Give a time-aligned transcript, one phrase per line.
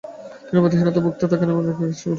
[0.47, 2.07] তিনি নিরাপত্তাহীনতায় ভুগতে থাকেন এবং একা থাকতে শুরু করেন।